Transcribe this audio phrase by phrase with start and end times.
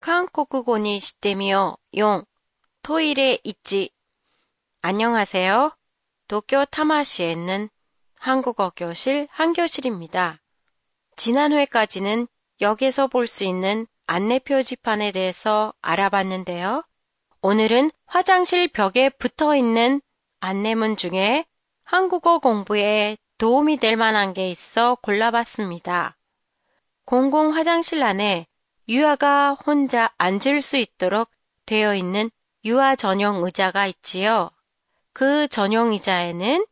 [0.00, 2.24] 한국어니 시대미요 용
[2.82, 3.90] 토일에 있지
[4.80, 5.72] 안녕하세요.
[6.28, 7.68] 도쿄 타마시에 있는
[8.18, 10.40] 한국어 교실 한교실입니다.
[11.16, 12.28] 지난 회까지는
[12.60, 16.84] 역에서 볼 수 있는 안내 표지판에 대해서 알아봤는데요.
[17.42, 20.00] 오늘은 화장실 벽에 붙어 있는
[20.40, 21.44] 안내문 중에
[21.82, 26.16] 한국어 공부에 도움이 될 만한 게 있어 골라봤습니다.
[27.04, 28.46] 공공 화장실 안에
[28.88, 31.30] 유아가 혼자 앉을 수 있도록
[31.66, 32.30] 되어 있는
[32.64, 34.50] 유아 전용 의자가 있지요.
[35.12, 36.64] 그 전용 의자에는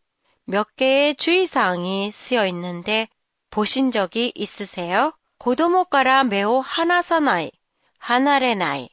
[0.44, 3.08] 몇 개의 주의사항이 쓰여 있는데
[3.50, 5.12] 보신 적이 있으세요?
[5.38, 7.50] 고도모가라 매우 하나사나이,
[7.98, 8.88] 하나레나이,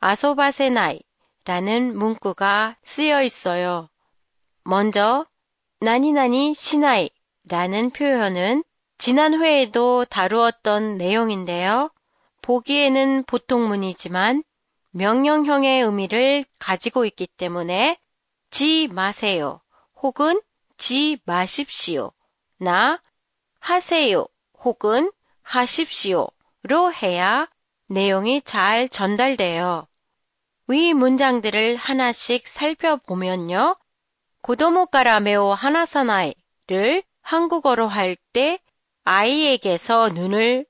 [0.00, 1.00] 아소바세나이
[1.44, 3.88] 라는 문구가 쓰여 있어요.
[4.64, 5.26] 먼저
[5.80, 7.10] 나니나니 시나이
[7.48, 8.64] 라는 표현은
[8.98, 11.90] 지난 회에도 다루었던 내용인데요.
[12.46, 14.44] 보기에는 보통문이지만
[14.90, 17.98] 명령형의 의미를 가지고 있기 때문에
[18.50, 19.60] 지 마세요
[20.00, 20.40] 혹은
[20.78, 22.12] 지 마십시오
[22.58, 23.02] 나
[23.58, 24.28] 하세요
[24.60, 25.10] 혹은
[25.42, 27.48] 하십시오로 해야
[27.88, 29.88] 내용이 잘 전달돼요.
[30.68, 33.76] 위 문장들을 하나씩 살펴보면요.
[34.42, 38.60] 고도모가라 메오 하나사나이를 한국어로 할 때
[39.02, 40.66] 아이에게서 눈을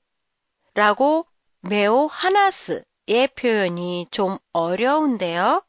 [0.73, 1.27] 라고
[1.69, 5.65] 메오 하나스의 표현이 좀 어려운데요.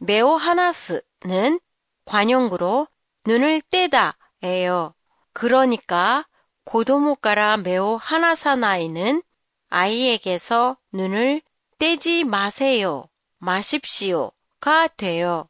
[0.00, 1.60] 메오 하나스는
[2.04, 2.88] 관용구로
[3.24, 4.94] 눈을 떼다예요.
[5.32, 6.26] 그러니까
[6.64, 9.22] 고도모가라 메오 하나사나이는
[9.68, 11.42] 아이에게서 눈을
[11.78, 13.04] 떼지 마세요.
[13.38, 15.48] 마십시오가 돼요.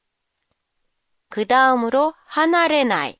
[1.30, 3.16] 그 다음으로 하나레나이.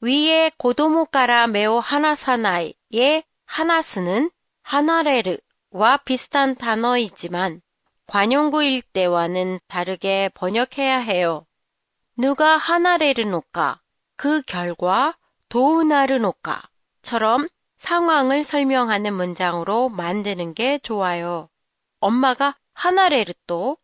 [0.00, 5.38] 위에 고도모가라 메오 하나사나이의 하나스는 하나레르
[5.70, 7.60] 와 비슷한 단어이지만
[8.06, 11.46] 관용구일 때와는 다르게 번역해야 해요.
[12.16, 13.80] 누가 하나레르노까,
[14.16, 15.16] 그 결과
[15.50, 21.50] 도우나르노까처럼 상황을 설명하는 문장으로 만드는 게 좋아요.
[22.00, 23.76] 엄마가 하나레르 또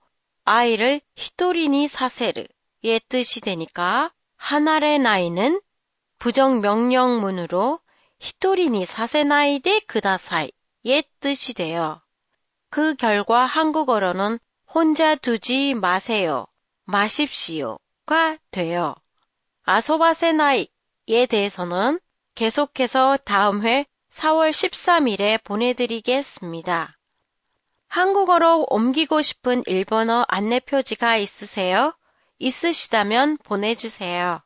[0.45, 5.61] 아이를 히토리니 사세르의 뜻이 되니까 하나레 나이는
[6.19, 7.81] 부정 명령문으로
[8.21, 10.51] 히토리니 사세나이데 그다사이
[10.84, 12.00] 의 뜻이 돼요.
[12.71, 16.47] 그 결과 한국어로는 혼자 두지 마세요,
[16.84, 18.95] 마십시오가 돼요.
[19.62, 22.00] 아소바세나이에 대해서는
[22.34, 26.99] 계속해서 다음 회 4월 13일에 보내드리겠습니다.
[27.89, 31.97] 한국어로 옮기고 싶은 일본어 안내 표지가 있으세요?
[32.39, 34.41] 있으시다면 보내주세요.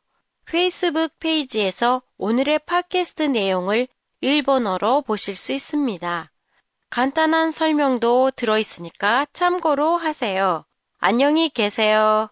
[0.45, 3.87] 페이스북 페이지에서 오늘의 팟캐스트 내용을
[4.21, 6.31] 일본어로 보실 수 있습니다.
[6.89, 10.65] 간단한 설명도 들어있으니까 참고로 하세요.
[10.97, 12.29] 안녕히 계세요.